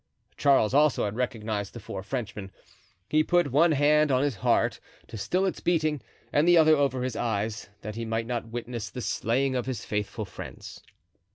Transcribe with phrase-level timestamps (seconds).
[0.35, 2.49] Charles also had recognized the four Frenchmen.
[3.07, 6.01] He put one hand on his heart to still its beating
[6.33, 9.85] and the other over his eyes, that he might not witness the slaying of his
[9.85, 10.81] faithful friends.